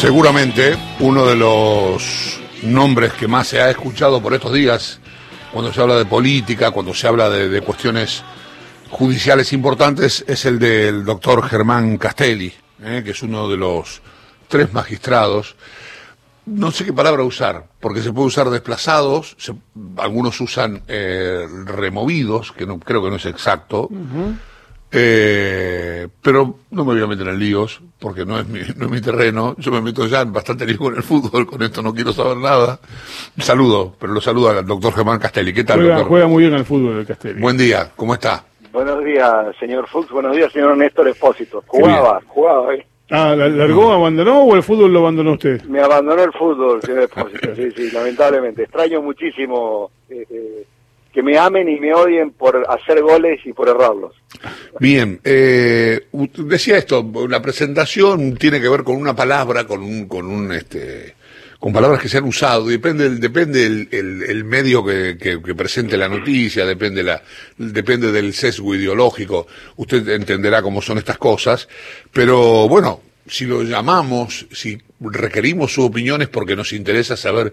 [0.00, 4.98] Seguramente uno de los nombres que más se ha escuchado por estos días,
[5.52, 8.22] cuando se habla de política, cuando se habla de, de cuestiones
[8.88, 13.02] judiciales importantes, es el del doctor Germán Castelli, ¿eh?
[13.04, 14.00] que es uno de los
[14.48, 15.54] tres magistrados.
[16.46, 19.54] No sé qué palabra usar, porque se puede usar desplazados, se-
[19.98, 23.88] algunos usan eh, removidos, que no creo que no es exacto.
[24.92, 28.90] Eh, pero no me voy a meter en líos, porque no es mi, no es
[28.90, 29.54] mi terreno.
[29.58, 32.36] Yo me meto ya en bastante lío con el fútbol, con esto no quiero saber
[32.38, 32.78] nada.
[33.38, 35.52] Saludo, pero lo saludo al doctor Germán Castelli.
[35.52, 36.08] ¿Qué tal, Juega, doctor?
[36.08, 37.40] juega muy bien al fútbol el Castelli.
[37.40, 38.44] Buen día, ¿cómo está?
[38.72, 40.10] Buenos días, señor Fuchs.
[40.10, 41.62] Buenos días, señor Néstor Espósito.
[41.66, 42.74] Jugaba, jugaba.
[42.74, 42.86] eh.
[43.12, 45.62] Ah, ¿la- ¿largó, abandonó o el fútbol lo abandonó usted?
[45.64, 47.48] Me abandonó el fútbol, señor Espósito.
[47.56, 48.62] Sí, sí, lamentablemente.
[48.62, 50.66] Extraño muchísimo eh, eh,
[51.12, 54.14] que me amen y me odien por hacer goles y por errarlos.
[54.78, 60.26] Bien, eh, decía esto, la presentación tiene que ver con una palabra, con un, con
[60.26, 61.14] un, este,
[61.58, 63.88] con palabras que se han usado, depende, depende el-
[64.22, 67.22] el medio que, que- que presente la noticia, depende la,
[67.58, 69.46] depende del sesgo ideológico,
[69.76, 71.68] usted entenderá cómo son estas cosas,
[72.12, 77.52] pero bueno, si lo llamamos, si requerimos su opinión es porque nos interesa saber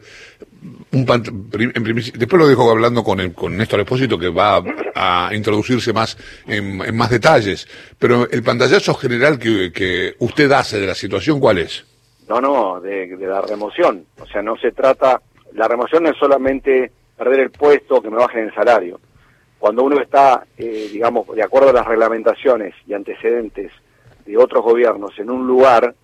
[0.92, 4.64] un en después lo dejo hablando con, el, con Néstor Espósito que va
[4.96, 7.68] a, introducirse más en, más detalles,
[8.00, 11.86] pero el pantallazo general que, que usted hace de la situación, ¿cuál es?
[12.28, 14.06] No, no, de, de la remoción.
[14.20, 15.22] O sea, no se trata.
[15.54, 19.00] La remoción no es solamente perder el puesto que me bajen el salario.
[19.58, 23.72] Cuando uno está, eh, digamos, de acuerdo a las reglamentaciones y antecedentes
[24.26, 25.96] de otros gobiernos en un lugar,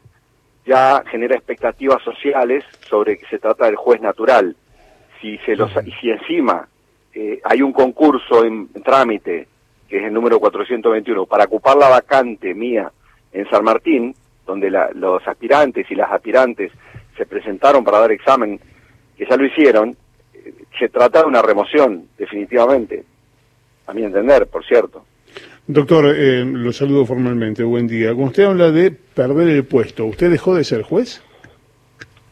[0.66, 4.56] ya genera expectativas sociales sobre que se trata del juez natural.
[5.22, 6.68] Si, se los, y si encima
[7.14, 9.48] eh, hay un concurso en, en trámite,
[9.88, 12.92] que es el número 421, para ocupar la vacante mía
[13.32, 16.72] en San Martín, donde la- los aspirantes y las aspirantes
[17.18, 18.60] se presentaron para dar examen,
[19.18, 19.96] que ya lo hicieron,
[20.34, 23.04] eh, se trata de una remoción, definitivamente.
[23.88, 25.06] A mi entender, por cierto.
[25.68, 28.10] Doctor, eh, lo saludo formalmente, buen día.
[28.10, 31.24] Cuando usted habla de perder el puesto, ¿usted dejó de ser juez?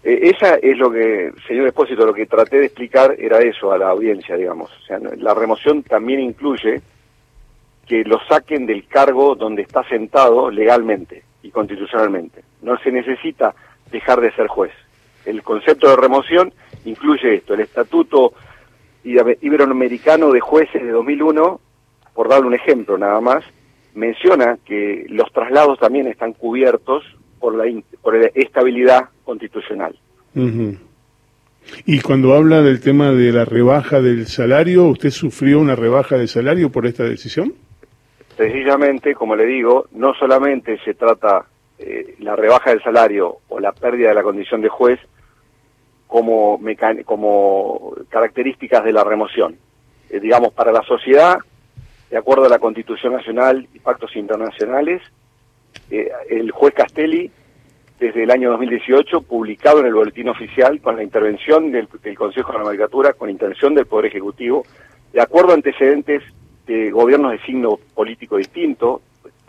[0.04, 3.78] Eh, esa es lo que, señor Espósito, lo que traté de explicar era eso a
[3.78, 4.70] la audiencia, digamos.
[4.72, 6.82] O sea, la remoción también incluye
[7.88, 12.42] que lo saquen del cargo donde está sentado legalmente y constitucionalmente.
[12.62, 13.56] No se necesita
[13.92, 14.72] dejar de ser juez.
[15.26, 16.52] El concepto de remoción
[16.84, 18.34] incluye esto, el Estatuto
[19.06, 21.60] Ibe- Iberoamericano de Jueces de 2001,
[22.14, 23.44] por darle un ejemplo nada más,
[23.94, 27.04] menciona que los traslados también están cubiertos
[27.40, 27.66] por la,
[28.02, 29.98] por la estabilidad constitucional.
[31.86, 36.28] Y cuando habla del tema de la rebaja del salario, ¿usted sufrió una rebaja de
[36.28, 37.54] salario por esta decisión?
[38.38, 41.46] Precisamente, como le digo, no solamente se trata
[41.78, 45.00] eh, la rebaja del salario o la pérdida de la condición de juez
[46.08, 46.60] como
[48.10, 49.56] características de la remoción.
[50.10, 51.38] Eh, digamos, para la sociedad,
[52.12, 55.02] de acuerdo a la Constitución Nacional y pactos internacionales,
[55.90, 57.32] eh, el juez Castelli,
[58.00, 62.58] desde el año 2018, publicado en el Boletín Oficial con la intervención del, Consejo de
[62.58, 64.66] la Magistratura, con intención del Poder Ejecutivo,
[65.14, 66.22] de acuerdo a antecedentes
[66.68, 69.02] de gobiernos de signo político distinto,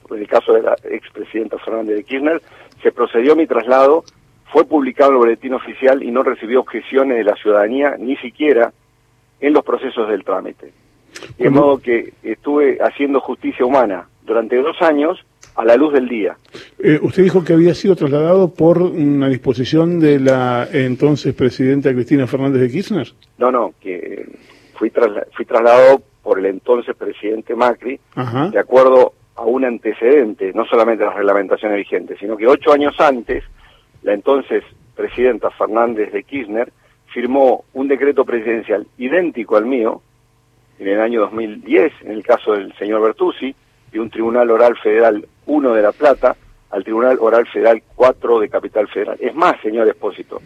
[0.08, 2.42] en el caso de la expresidenta Fernández de Kirchner,
[2.80, 4.04] se procedió a mi traslado,
[4.52, 8.72] fue publicado en el boletín oficial y no recibió objeciones de la ciudadanía, ni siquiera
[9.40, 10.81] en los procesos del trámite.
[11.38, 11.60] De ¿Cómo?
[11.60, 15.18] modo que estuve haciendo justicia humana durante dos años
[15.54, 16.36] a la luz del día.
[16.78, 22.26] Eh, usted dijo que había sido trasladado por una disposición de la entonces presidenta Cristina
[22.26, 23.08] Fernández de Kirchner.
[23.38, 24.26] No, no, que
[24.74, 28.48] fui, trasla- fui trasladado por el entonces presidente Macri, Ajá.
[28.50, 33.44] de acuerdo a un antecedente, no solamente las reglamentaciones vigentes, sino que ocho años antes,
[34.02, 34.62] la entonces
[34.96, 36.72] presidenta Fernández de Kirchner
[37.12, 40.00] firmó un decreto presidencial idéntico al mío,
[40.82, 43.54] en el año 2010, en el caso del señor Bertuzzi,
[43.92, 46.36] de un Tribunal Oral Federal 1 de La Plata
[46.70, 49.16] al Tribunal Oral Federal 4 de Capital Federal.
[49.20, 50.40] Es más, señor Espósito,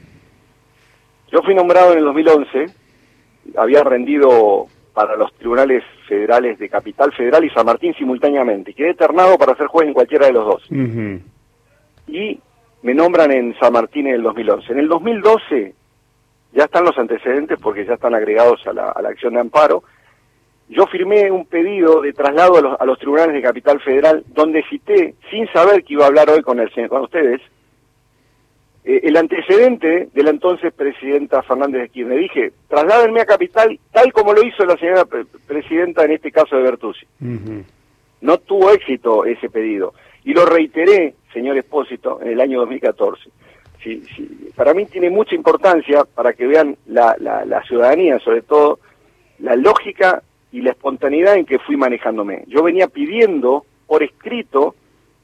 [1.30, 2.66] yo fui nombrado en el 2011,
[3.56, 8.74] había rendido para los tribunales federales de Capital Federal y San Martín simultáneamente.
[8.74, 10.62] Quedé eternado para ser juez en cualquiera de los dos.
[12.08, 12.40] Y
[12.82, 14.72] me nombran en San Martín en el 2011.
[14.72, 15.74] En el 2012
[16.52, 19.82] ya están los antecedentes porque ya están agregados a la, a la acción de amparo.
[20.68, 24.64] Yo firmé un pedido de traslado a los, a los tribunales de Capital Federal donde
[24.68, 27.40] cité, sin saber que iba a hablar hoy con, el, señor- con ustedes,
[28.84, 32.18] eh, el antecedente de la entonces presidenta Fernández de Kirchner.
[32.18, 36.56] Dije, trasládenme a Capital tal como lo hizo la señora pre- presidenta en este caso
[36.56, 37.06] de Bertuzzi.
[38.20, 39.94] No tuvo éxito ese pedido.
[40.24, 43.30] Y lo reiteré, señor Espósito, en el año 2014.
[43.82, 48.80] sí, sí, para mí tiene mucha importancia para que vean la, la, ciudadanía, sobre todo,
[49.38, 50.22] la lógica
[50.56, 52.44] y la espontaneidad en que fui manejándome.
[52.46, 54.74] Yo venía pidiendo por escrito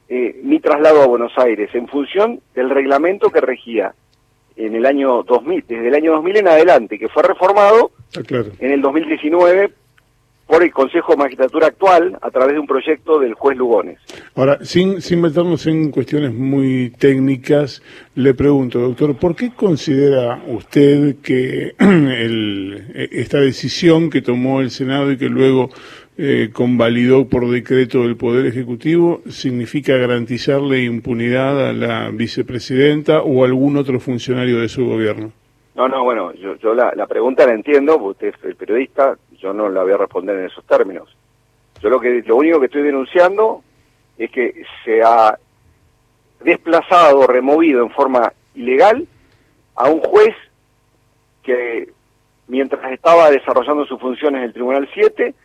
[0.07, 3.95] eh, mi traslado a Buenos Aires en función del reglamento que regía
[4.55, 7.89] en el año 2000, desde el año 2000 en adelante, que fue reformado
[8.59, 9.71] en el 2019
[10.47, 13.99] por el Consejo de Magistratura actual a través de un proyecto del juez Lugones.
[14.35, 17.81] Ahora, sin, sin meternos en cuestiones muy técnicas,
[18.15, 25.11] le pregunto, doctor, ¿por qué considera usted que el, esta decisión que tomó el Senado
[25.11, 25.69] y que luego
[26.17, 33.47] eh, convalidó por decreto del Poder Ejecutivo significa garantizarle impunidad a la vicepresidenta o a
[33.47, 35.31] algún otro funcionario de su gobierno?
[35.75, 39.17] No, no, bueno, yo, yo la, la pregunta la entiendo, porque usted es el periodista,
[39.43, 41.13] yo no la voy a responder en esos términos.
[41.81, 43.61] Yo lo que lo único que estoy denunciando
[44.17, 45.37] es que se ha
[46.39, 49.05] desplazado, removido en forma ilegal
[49.75, 50.33] a un juez
[51.43, 51.89] que
[52.47, 55.35] mientras estaba desarrollando sus funciones en el Tribunal 7,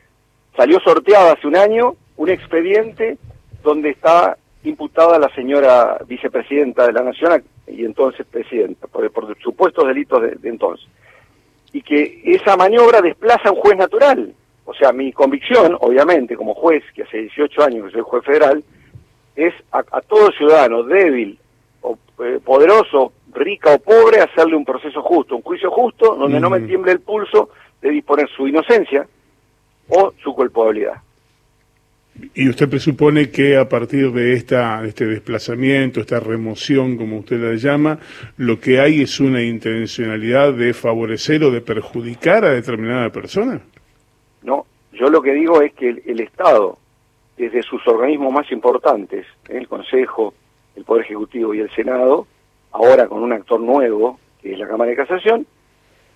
[0.56, 3.18] salió sorteado hace un año un expediente
[3.64, 9.86] donde está imputada la señora vicepresidenta de la Nación y entonces presidenta, por, por supuestos
[9.88, 10.86] delitos de entonces
[11.72, 14.32] y que esa maniobra desplaza a un juez natural.
[14.64, 18.64] O sea, mi convicción, obviamente, como juez, que hace 18 años que soy juez federal,
[19.34, 21.38] es a, todo ciudadano débil
[21.80, 26.50] o eh, poderoso, rica o pobre, hacerle un proceso justo, un juicio justo, donde no
[26.50, 27.50] me tiemble el pulso
[27.80, 29.06] de disponer su inocencia
[29.88, 31.00] o su culpabilidad.
[32.34, 37.54] Y usted presupone que a partir de esta, este desplazamiento, esta remoción, como usted la
[37.54, 37.98] llama,
[38.36, 43.60] lo que hay es una intencionalidad de favorecer o de perjudicar a determinada persona.
[44.42, 46.78] No, yo lo que digo es que el, Estado,
[47.36, 50.34] desde sus organismos más importantes, el Consejo,
[50.74, 52.26] el Poder Ejecutivo y el Senado,
[52.72, 55.46] ahora con un actor nuevo, que es la Cámara de Casación,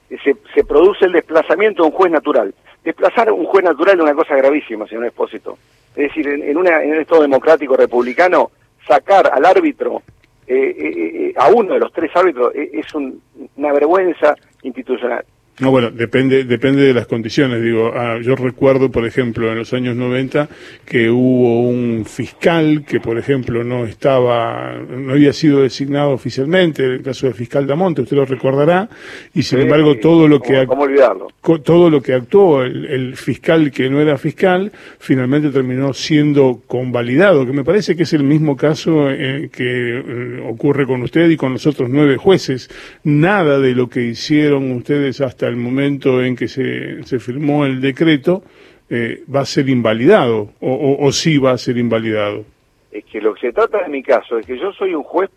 [0.09, 2.53] se, se produce el desplazamiento de un juez natural.
[2.83, 5.57] Desplazar a un juez natural es una cosa gravísima, señor Espósito.
[5.95, 8.51] Es decir, en, una, en un Estado democrático republicano,
[8.87, 10.03] sacar al árbitro,
[10.47, 15.25] eh, eh, eh, a uno de los tres árbitros, es una vergüenza institucional.
[15.61, 17.63] No, bueno, depende, depende de las condiciones.
[17.63, 20.49] Digo, ah, yo recuerdo, por ejemplo, en los años 90
[20.87, 27.03] que hubo un fiscal que, por ejemplo, no estaba, no había sido designado oficialmente, el
[27.03, 28.89] caso del fiscal Damonte, usted lo recordará,
[29.35, 31.29] y sin embargo todo lo que ¿cómo olvidarlo?
[31.63, 37.53] todo lo que actuó el, fiscal que no era fiscal, finalmente terminó siendo convalidado, que
[37.53, 41.53] me parece que es el mismo caso eh, que eh, ocurre con usted y con
[41.53, 42.71] los otros nueve jueces.
[43.05, 47.81] Nada de lo que hicieron ustedes hasta el momento en que se, se firmó el
[47.81, 48.43] decreto,
[48.91, 52.45] eh, va a ser invalidado o, o, sí va a ser invalidado.
[52.91, 55.31] Es que lo que se trata en mi caso es que yo soy un juez,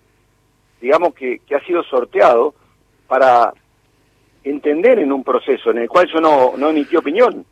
[0.81, 2.53] digamos, que, que ha sido sorteado
[3.07, 3.53] para
[4.43, 7.45] entender en un proceso en el cual yo no, no emití opinión.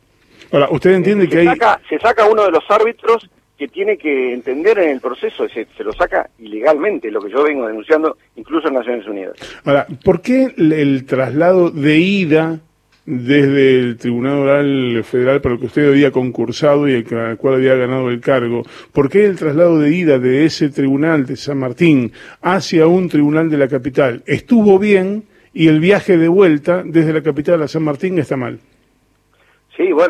[0.52, 1.48] Ahora, usted entiende que hay...
[1.88, 3.28] se saca uno de los árbitros
[3.58, 7.44] que tiene que entender en el proceso, se, se, lo saca ilegalmente, lo que yo
[7.44, 9.34] vengo denunciando incluso en Naciones Unidas.
[9.64, 12.58] Ahora, ¿por qué el, traslado de ida
[13.06, 17.56] desde el Tribunal Oral Federal para el que usted había concursado y el al cual
[17.56, 18.62] había ganado el cargo,
[18.92, 23.50] ¿por qué el traslado de ida de ese tribunal de San Martín hacia un tribunal
[23.50, 27.84] de la capital estuvo bien y el viaje de vuelta desde la capital a San
[27.84, 28.58] Martín está mal?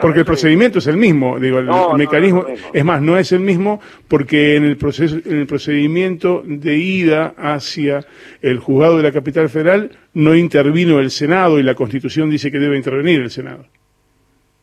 [0.01, 3.81] Porque el procedimiento es el mismo, digo, el, mecanismo, es más, no es el mismo
[4.09, 8.05] porque en el proceso, en el procedimiento de ida hacia
[8.43, 12.59] el juzgado de la capital federal no intervino el Senado y la Constitución dice que
[12.59, 13.65] debe intervenir el Senado.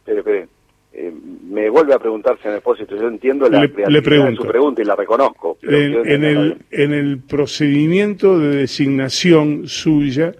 [0.05, 0.23] Pero,
[0.93, 1.11] eh,
[1.49, 4.85] me vuelve a preguntarse en el depósito, yo entiendo la, le, pregunto, su pregunta y
[4.85, 5.57] la reconozco.
[5.63, 10.33] en, el, en el procedimiento de designación suya,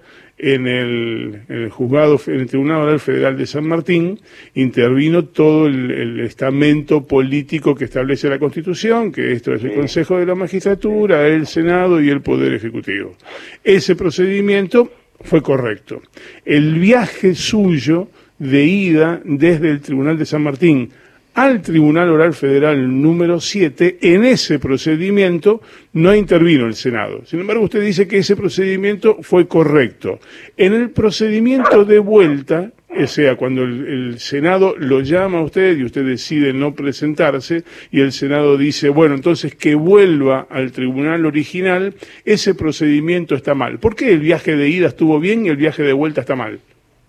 [0.43, 4.19] en el, juzgado, en el Tribunal Oral Federal de San Martín,
[4.55, 10.25] intervino todo el, estamento político que establece la Constitución, que esto es el Consejo de
[10.25, 13.15] la Magistratura, el Senado y el Poder Ejecutivo.
[13.63, 16.01] Ese procedimiento fue correcto.
[16.43, 20.89] El viaje suyo de ida desde el Tribunal de San Martín
[21.33, 25.61] al Tribunal Oral Federal número 7, en ese procedimiento
[25.93, 27.25] no intervino el Senado.
[27.25, 30.19] Sin embargo, usted dice que ese procedimiento fue correcto.
[30.57, 35.85] En el procedimiento de vuelta, o sea, cuando el, Senado lo llama a usted y
[35.85, 41.93] usted decide no presentarse y el Senado dice, bueno, entonces que vuelva al tribunal original,
[42.25, 43.79] ese procedimiento está mal.
[43.79, 46.59] ¿Por qué el viaje de ida estuvo bien y el viaje de vuelta está mal?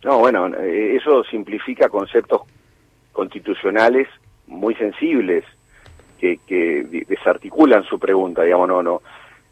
[0.05, 2.43] No, bueno, eh, eso simplifica conceptos
[3.13, 4.09] constitucionales
[4.47, 5.45] muy sensibles
[6.19, 9.03] que, que desarticulan su pregunta, digamos, no, no.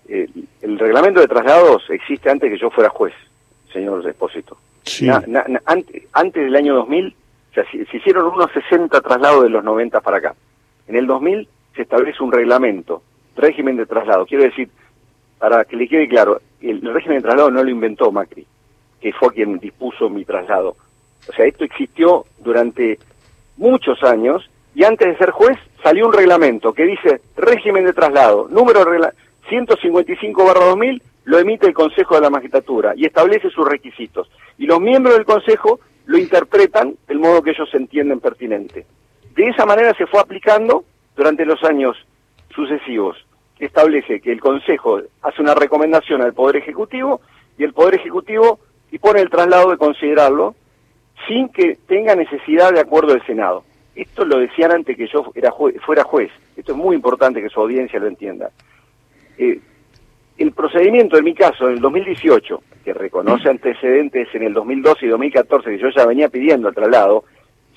[0.08, 3.14] el, reglamento de traslados existe antes que yo fuera juez,
[3.72, 4.56] señor Despósito.
[5.64, 7.14] antes, del año 2000
[7.54, 10.34] se, se hicieron unos 60 traslados de los 90 para acá.
[10.86, 13.02] En el 2000 se establece un reglamento,
[13.36, 14.26] régimen de traslado.
[14.26, 14.68] Quiero decir,
[15.38, 18.46] para que le quede claro, el régimen de traslado no lo inventó Macri,
[19.00, 20.76] que fue quien dispuso mi traslado.
[21.28, 22.98] O sea, esto existió durante
[23.60, 28.48] muchos años y antes de ser juez salió un reglamento que dice régimen de traslado,
[28.48, 28.84] número
[29.48, 34.30] 155 barra 2000, lo emite el Consejo de la Magistratura y establece sus requisitos.
[34.58, 38.86] Y los miembros del Consejo lo interpretan del modo que ellos entienden pertinente.
[39.34, 41.96] De esa manera se fue aplicando durante los años
[42.54, 43.16] sucesivos.
[43.58, 47.20] Establece que el Consejo hace una recomendación al Poder Ejecutivo
[47.58, 50.54] y el Poder Ejecutivo dispone el traslado de considerarlo
[51.26, 53.64] sin que tenga necesidad de acuerdo del Senado.
[53.94, 55.52] Esto lo decían antes que yo era
[55.84, 56.30] fuera juez.
[56.56, 58.50] Esto es muy importante que su audiencia lo entienda.
[59.36, 59.60] Eh,
[60.38, 65.08] el procedimiento, en mi caso, en el 2018, que reconoce antecedentes en el 2012 y
[65.08, 67.24] 2014, que yo ya venía pidiendo el traslado,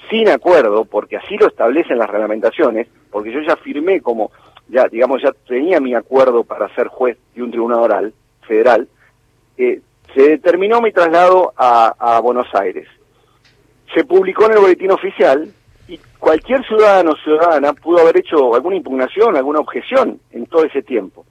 [0.09, 4.31] sin acuerdo, porque así lo establecen las reglamentaciones, porque yo ya firmé como,
[4.69, 8.13] ya digamos, ya tenía mi acuerdo para ser juez de un tribunal oral
[8.47, 8.87] federal,
[9.57, 9.81] eh,
[10.13, 12.87] se determinó mi traslado a Buenos Aires
[13.93, 15.47] se publicó en el boletín oficial
[15.87, 20.81] y cualquier ciudadano o ciudadana pudo haber hecho alguna impugnación, alguna objeción en todo ese
[20.81, 21.25] tiempo.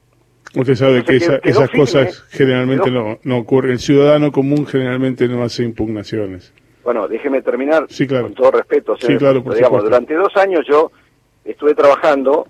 [0.55, 3.73] Usted sabe que esas cosas generalmente no, no ocurren.
[3.73, 6.53] El ciudadano común generalmente no hace impugnaciones.
[6.85, 8.25] Bueno, déjeme terminar sí, claro.
[8.25, 8.97] con todo respeto.
[9.01, 10.91] Sí, claro, digamos, durante dos años yo
[11.45, 12.47] estuve trabajando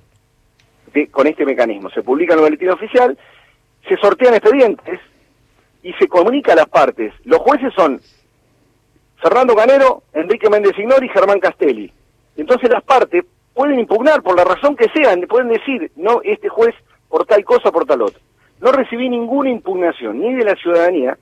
[1.11, 1.91] con este mecanismo.
[1.91, 3.17] Se publica en el boletín oficial,
[3.89, 5.01] se sortean expedientes
[5.83, 7.13] y se comunica a las partes.
[7.25, 8.01] Los jueces son
[9.23, 11.93] Fernando Canero, Enrique Méndez Ignori y Germán Castelli.
[12.37, 13.25] Entonces las partes
[13.55, 16.75] pueden impugnar por la razón que sean, pueden decir, no, este juez
[17.09, 18.21] por tal cosa, por tal otra.
[18.61, 21.17] No recibí ninguna impugnación, ni de la ciudadanía,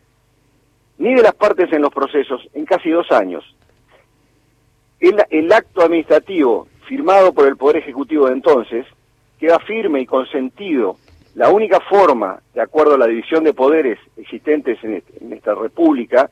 [0.99, 3.45] ni de las partes en los procesos, en casi dos años.
[4.99, 8.87] El, acto administrativo firmado por el Poder Ejecutivo de entonces
[9.39, 10.97] queda firme y consentido.
[11.35, 15.55] La única forma, de acuerdo a la división de poderes existentes en, este, en esta
[15.55, 16.31] República,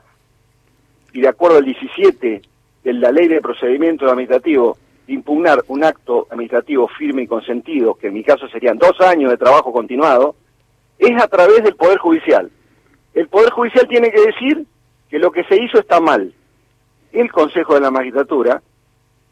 [1.18, 2.42] y de acuerdo al 17
[2.84, 8.14] de la ley de procedimiento administrativo, impugnar un acto administrativo firme y consentido, que en
[8.14, 10.36] mi caso serían dos años de trabajo continuado,
[10.96, 12.52] es a través del Poder Judicial.
[13.14, 14.64] El Poder Judicial tiene que decir
[15.10, 16.32] que lo que se hizo está mal.
[17.10, 18.62] El Consejo de la Magistratura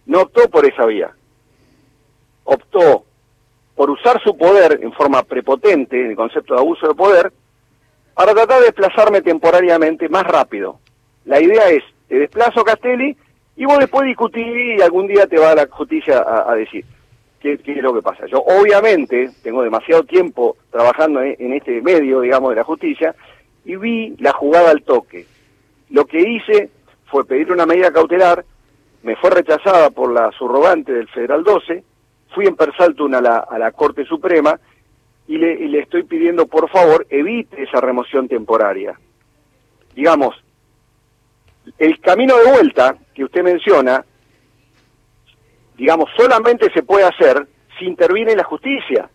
[0.07, 1.15] no optó por esa vía.
[2.43, 3.05] Optó
[3.77, 7.33] por usar su poder en forma prepotente, en el concepto de abuso de poder,
[8.13, 10.81] para tratar de desplazarme temporariamente más rápido,
[11.27, 13.17] la idea es, te desplazo Castelli
[13.57, 16.85] y vos después discutís y algún día te va a la justicia a, decir
[17.41, 18.27] qué, es lo que pasa.
[18.27, 23.15] Yo obviamente tengo demasiado tiempo trabajando en, este medio, digamos, de la justicia
[23.65, 25.27] y vi la jugada al toque.
[25.91, 26.71] Lo que hice
[27.07, 28.45] fue pedir una medida cautelar,
[29.03, 31.83] me fue rechazada por la subrogante del Federal 12,
[32.35, 34.61] fui en Persaltun a la, a la Corte Suprema
[35.27, 38.99] y le, y le estoy pidiendo, por favor, evite esa remoción temporaria.
[39.95, 40.37] Digamos,
[41.79, 44.05] el camino de vuelta que usted menciona,
[45.77, 47.47] digamos, solamente se puede hacer
[47.79, 49.09] si interviene la justicia.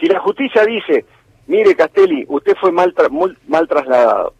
[0.00, 1.04] Si la justicia dice,
[1.46, 2.94] mire Castelli, usted fue mal,
[3.48, 4.34] mal, trasladado.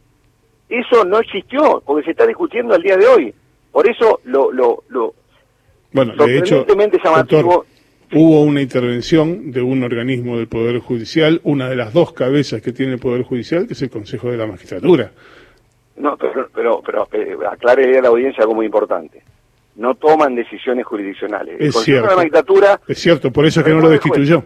[0.68, 3.34] Eso no existió, porque se está discutiendo al día de hoy.
[3.70, 5.14] Por eso lo, lo, lo
[5.92, 7.66] bueno, de hecho, llamativo,
[8.12, 12.72] hubo una intervención de un organismo del Poder Judicial, una de las dos cabezas que
[12.72, 15.12] tiene el Poder Judicial, que es el Consejo de la Magistratura.
[15.96, 19.22] No, pero, pero, pero eh, aclare a la audiencia algo muy importante.
[19.76, 21.56] No toman decisiones jurisdiccionales.
[21.60, 22.08] Es cierto.
[22.08, 24.44] la magistratura, es cierto, por eso es que no lo destituyó.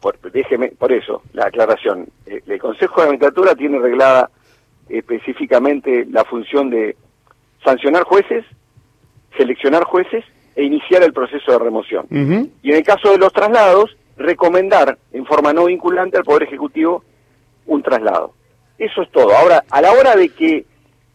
[0.00, 2.06] Por, déjeme, por eso, la aclaración.
[2.26, 4.30] Eh, el Consejo de la Magistratura tiene reglada
[4.88, 6.96] específicamente la función de
[7.64, 8.44] sancionar jueces,
[9.36, 10.24] seleccionar jueces
[10.54, 12.06] e iniciar el proceso de remoción.
[12.62, 17.02] Y en el caso de los traslados, recomendar en forma no vinculante al Poder Ejecutivo
[17.66, 18.34] un traslado.
[18.80, 19.36] Eso es todo.
[19.36, 20.64] Ahora, a la hora de que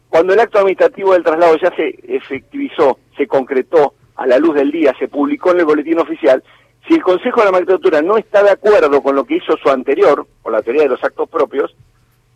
[0.08, 4.70] cuando el acto administrativo del traslado ya se efectivizó, se concretó a la luz del
[4.70, 6.44] día, se publicó en el boletín oficial,
[6.86, 9.68] si el Consejo de la Magistratura no está de acuerdo con lo que hizo su
[9.68, 11.74] anterior, con la teoría de los actos propios,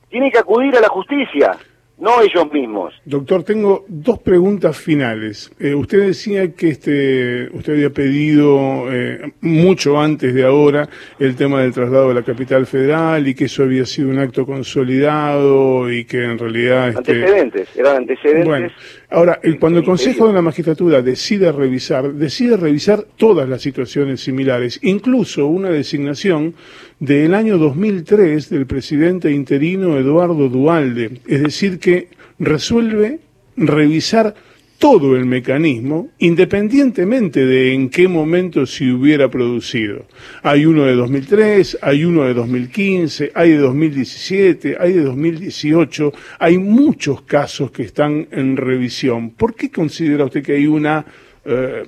[0.08, 1.56] tiene que acudir a la justicia
[2.00, 2.94] no ellos mismos.
[3.04, 5.50] Doctor, tengo dos preguntas finales.
[5.58, 10.88] Eh, usted decía que este, usted había pedido eh, mucho antes de ahora
[11.18, 14.46] el tema del traslado de la capital federal y que eso había sido un acto
[14.46, 16.88] consolidado y que en realidad...
[16.88, 18.46] Este, antecedentes, eran antecedentes.
[18.46, 18.68] Bueno,
[19.12, 24.78] Ahora, cuando el Consejo de la Magistratura decide revisar, decide revisar todas las situaciones similares,
[24.82, 26.54] incluso una designación
[27.00, 33.18] del año 2003 del presidente interino Eduardo Dualde, es decir, que resuelve
[33.56, 34.34] revisar
[34.80, 40.06] todo el mecanismo, independientemente de en qué momento se hubiera producido.
[40.42, 46.56] Hay uno de 2003, hay uno de 2015, hay de 2017, hay de 2018, hay
[46.56, 49.32] muchos casos que están en revisión.
[49.32, 51.04] ¿Por qué considera usted que hay una,
[51.44, 51.84] eh,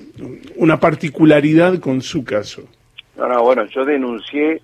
[0.57, 2.65] una particularidad con su caso?
[3.17, 4.61] No, no, bueno, yo denuncié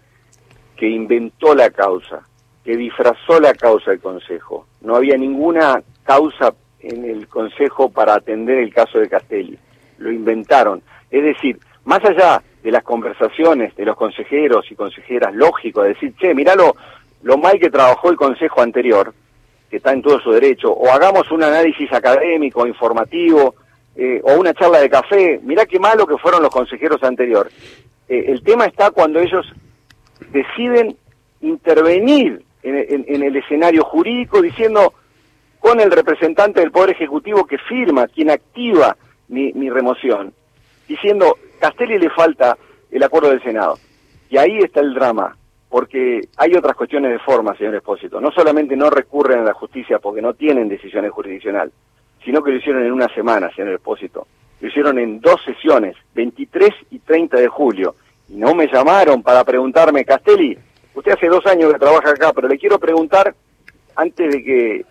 [0.76, 2.20] que inventó la causa,
[2.62, 4.66] que disfrazó la causa del Consejo.
[4.82, 9.58] No había ninguna causa en el Consejo para atender el caso de Castelli.
[9.98, 10.82] Lo inventaron.
[11.10, 16.14] Es decir, más allá de las conversaciones de los consejeros y consejeras, lógico, de decir,
[16.16, 16.74] che, mirá lo,
[17.38, 19.12] mal que trabajó el Consejo anterior,
[19.70, 23.54] que está en todo su derecho, o hagamos un análisis académico, informativo,
[23.96, 27.52] eh, o una charla de café, mirá qué malo que fueron los consejeros anteriores.
[28.08, 29.46] Eh, el tema está cuando ellos
[30.30, 30.96] deciden
[31.40, 34.92] intervenir en el escenario jurídico diciendo,
[35.68, 38.96] con el representante del Poder Ejecutivo que firma, quien activa
[39.28, 40.32] mi, remoción,
[40.88, 42.56] diciendo, Castelli le falta
[42.90, 43.78] el acuerdo del Senado.
[44.30, 45.36] Y ahí está el drama,
[45.68, 48.18] porque hay otras cuestiones de forma, señor Espósito.
[48.18, 51.70] No solamente no recurren a la justicia porque no tienen decisiones jurisdiccional,
[52.24, 54.26] sino que lo hicieron en una semana, señor Espósito.
[54.62, 57.94] Lo hicieron en dos sesiones, 23 y 30 de julio.
[58.30, 60.56] Y no me llamaron para preguntarme, Castelli,
[60.94, 63.34] usted hace dos años que trabaja acá, pero le quiero preguntar,
[63.96, 64.86] antes de que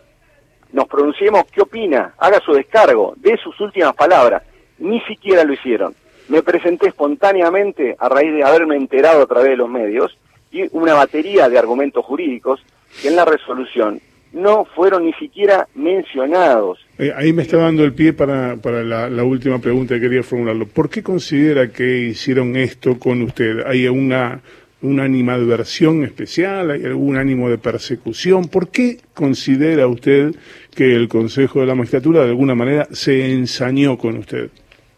[0.71, 4.43] nos pronunciemos qué opina, haga su descargo, de sus últimas palabras.
[4.79, 5.93] Ni siquiera lo hicieron.
[6.29, 10.17] Me presenté espontáneamente a raíz de haberme enterado a través de los medios
[10.51, 12.61] y una batería de argumentos jurídicos
[13.01, 14.01] que en la resolución
[14.33, 16.79] no fueron ni siquiera mencionados.
[16.97, 20.23] Eh, ahí me está dando el pie para, para la, la, última pregunta que quería
[20.23, 20.67] formularlo.
[20.67, 23.65] ¿Por qué considera que hicieron esto con usted?
[23.65, 24.41] ¿Hay una
[24.81, 26.71] una animadversión especial?
[26.71, 28.47] ¿Hay algún ánimo de persecución?
[28.47, 30.35] ¿Por qué considera usted
[30.75, 34.49] que el Consejo de la Magistratura de alguna manera se ensañó con usted?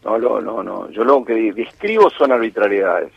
[0.04, 0.90] No, no, no, no.
[0.90, 3.12] Yo lo que describo son arbitrariedades.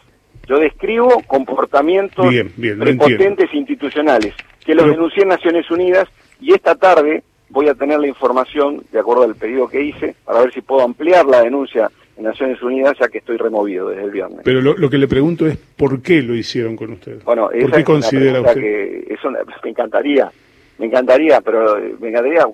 [0.47, 2.25] Yo describo comportamientos
[2.57, 4.33] prepotentes institucionales
[4.65, 6.09] que los denuncié en Naciones Unidas
[6.41, 10.41] y esta tarde voy a tener la información, de acuerdo al pedido que hice, para
[10.41, 14.11] ver si puedo ampliar la denuncia en Naciones Unidas, ya que estoy removido desde el
[14.11, 14.41] viernes.
[14.43, 17.23] Pero lo, que le pregunto es por qué lo hicieron con usted.
[17.23, 18.61] Bueno, ¿Por qué considera usted?
[18.61, 20.31] Que eso me encantaría,
[20.77, 22.45] me encantaría, pero me encantaría,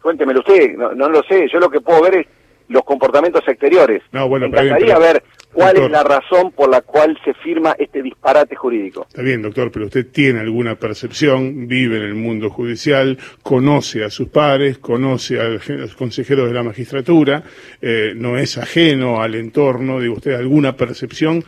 [0.00, 2.26] cuéntemelo usted, no, no lo sé, yo lo que puedo ver es
[2.70, 4.02] los comportamientos exteriores.
[4.12, 8.02] No, bueno, me encantaría ver ¿Cuál es la razón por la cual se firma este
[8.02, 9.06] disparate jurídico?
[9.08, 14.10] Está bien, doctor, pero usted tiene alguna percepción, vive en el mundo judicial, conoce a
[14.10, 17.42] sus pares, conoce a los consejeros de la magistratura,
[17.82, 21.42] eh, no es ajeno al entorno, digo usted, alguna percepción,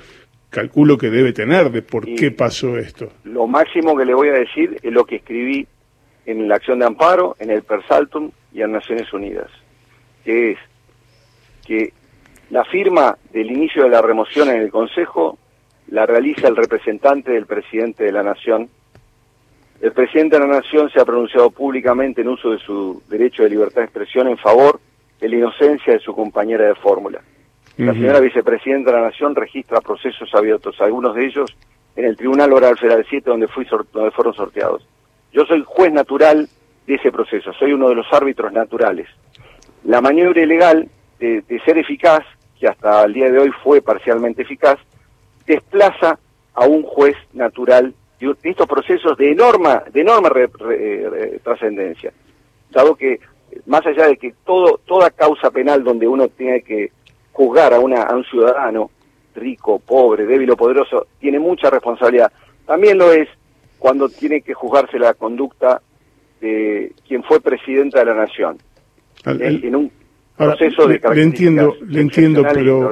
[0.50, 3.08] calculo que debe tener de por qué pasó esto.
[3.22, 5.66] Lo máximo que le voy a decir es lo que escribí
[6.26, 9.48] en la acción de amparo, en el Persaltum y en Naciones Unidas,
[10.24, 10.58] que es
[11.66, 11.92] que
[12.50, 15.38] la firma del inicio de la remoción en el Consejo
[15.88, 18.68] la realiza el representante del presidente de la Nación.
[19.80, 23.50] El presidente de la Nación se ha pronunciado públicamente en uso de su derecho de
[23.50, 24.80] libertad de expresión en favor
[25.20, 27.20] de la inocencia de su compañera de fórmula.
[27.78, 31.56] La señora vicepresidenta de la Nación registra procesos abiertos, algunos de ellos
[31.96, 34.86] en el Tribunal Oral Federal 7, donde, fui donde fueron sorteados.
[35.32, 36.48] Yo soy juez natural
[36.86, 39.08] de ese proceso, soy uno de los árbitros naturales.
[39.84, 40.88] La maniobra ilegal
[41.22, 42.24] de ser eficaz
[42.58, 44.78] que hasta el día de hoy fue parcialmente eficaz,
[45.46, 46.18] desplaza
[46.54, 50.30] a un juez natural de estos procesos de enorme, de enorme
[51.42, 52.12] trascendencia,
[52.70, 53.18] dado que
[53.66, 56.92] más allá de que todo, toda causa penal donde uno tiene que
[57.32, 58.90] juzgar a, una, a un ciudadano,
[59.34, 62.30] rico, pobre, débil o poderoso, tiene mucha responsabilidad.
[62.64, 63.28] También lo es
[63.78, 65.82] cuando tiene que juzgarse la conducta
[66.40, 68.58] de quien fue presidente de la nación.
[69.24, 69.90] en, un,
[70.48, 72.90] le, entiendo, le entiendo, pero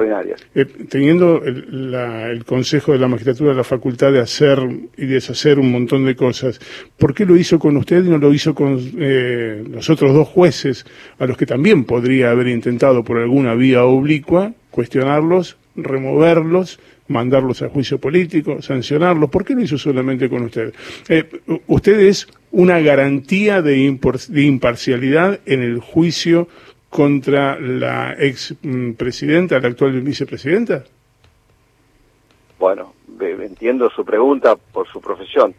[0.55, 4.59] eh, teniendo el, Consejo de la Magistratura la facultad de hacer
[4.97, 6.59] y deshacer un montón de cosas,
[6.97, 10.27] ¿por qué lo hizo con usted y no lo hizo con eh, los otros dos
[10.27, 10.85] jueces
[11.19, 17.69] a los que también podría haber intentado por alguna vía oblicua cuestionarlos, removerlos, mandarlos a
[17.69, 19.29] juicio político, sancionarlos?
[19.29, 20.73] ¿Por qué lo hizo solamente con usted?
[21.09, 21.25] Eh,
[21.67, 23.97] usted es una garantía de,
[24.29, 26.47] de imparcialidad en el juicio
[26.91, 28.53] contra la ex
[28.97, 30.83] presidenta, la actual vicepresidenta?
[32.59, 32.93] Bueno,
[33.61, 35.53] entiendo su pregunta por su profesión.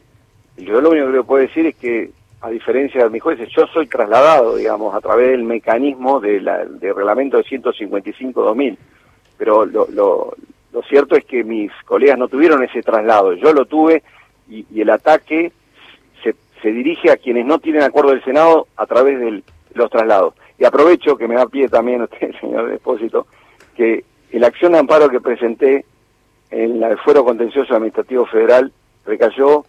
[0.56, 2.10] Yo lo único que le puedo decir es que
[2.42, 7.36] a diferencia de mis jueces, yo soy trasladado, digamos, a través del mecanismo del reglamento
[7.36, 8.76] de 155-2000,
[9.38, 10.34] pero lo, lo,
[10.72, 14.02] lo, cierto es que mis colegas no tuvieron ese traslado, yo lo tuve
[14.50, 15.52] y, y el ataque
[16.22, 19.42] se, se, dirige a quienes no tienen acuerdo del Senado a través de
[19.74, 20.34] los traslados.
[20.58, 23.26] Y aprovecho que me da pie también usted, señor Depósito,
[23.76, 25.84] que la acción de amparo que presenté
[26.50, 28.72] en el Fuero Contencioso Administrativo Federal
[29.04, 29.64] recayó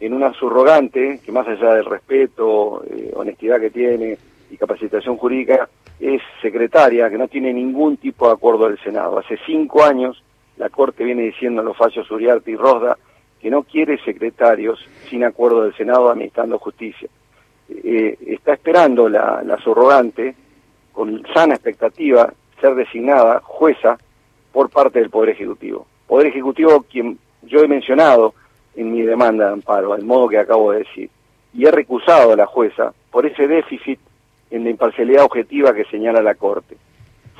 [0.00, 4.18] en una subrogante que más allá del respeto, eh, honestidad que tiene
[4.50, 9.18] y capacitación jurídica, es secretaria, que no tiene ningún tipo de acuerdo del Senado.
[9.18, 10.22] Hace cinco años
[10.56, 12.96] la Corte viene diciendo en los fallos Uriarte y Rosda
[13.40, 17.08] que no quiere secretarios sin acuerdo del Senado administrando justicia.
[17.68, 20.34] Eh, está esperando la, la subrogante,
[20.92, 23.98] con sana expectativa, ser designada jueza
[24.52, 25.86] por parte del Poder Ejecutivo.
[26.06, 28.34] Poder Ejecutivo, quien yo he mencionado,
[28.76, 31.10] en mi demanda de amparo, al modo que acabo de decir.
[31.52, 33.98] Y he recusado a la jueza por ese déficit
[34.50, 36.76] en la imparcialidad objetiva que señala la Corte.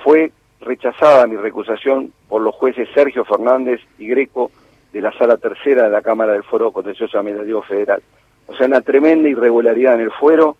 [0.02, 4.50] Fue rechazada mi recusación por los jueces Sergio Fernández y Greco
[4.92, 8.02] de la Sala Tercera de la Cámara del Foro Contencioso Administrativo Federal.
[8.46, 10.56] O sea, una tremenda irregularidad en el fuero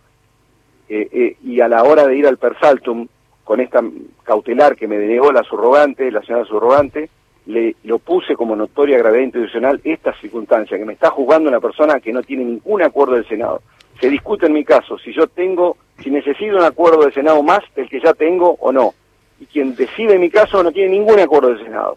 [0.89, 3.07] eh, eh, y a la hora de ir al Persaltum
[3.43, 3.81] con esta
[4.23, 7.09] cautelar que me denegó la subrogante, la señora subrogante,
[7.45, 11.99] le lo puse como notoria gravedad institucional esta circunstancia, que me está juzgando una persona
[12.01, 13.61] que no tiene ningún acuerdo del Senado.
[14.01, 17.61] Se discute en mi caso si yo tengo, si necesito un acuerdo del Senado más
[17.75, 18.93] del que ya tengo o no.
[19.39, 21.95] Y quien decide en mi caso no tiene ningún acuerdo del Senado.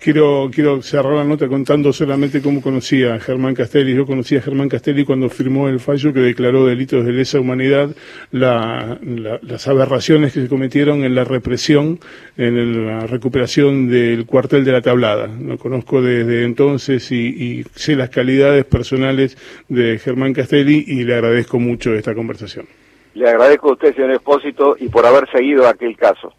[0.00, 3.94] Quiero, quiero cerrar la nota contando solamente cómo conocía a Germán Castelli.
[3.94, 7.90] Yo conocí a Germán Castelli cuando firmó el fallo que declaró delitos de lesa humanidad
[8.30, 8.98] la,
[9.42, 11.98] las aberraciones que se cometieron en la represión,
[12.38, 15.26] en la recuperación del cuartel de la tablada.
[15.26, 19.36] Lo conozco desde entonces y, sé las calidades personales
[19.68, 22.64] de Germán Castelli y le agradezco mucho esta conversación.
[23.12, 26.32] Le agradezco a usted, señor Espósito, y por haber seguido aquel caso.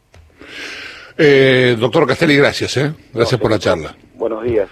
[1.17, 2.93] Eh, doctor Castelli, gracias, ¿eh?
[3.13, 3.95] Gracias no, por la charla.
[4.15, 4.69] Buenos días.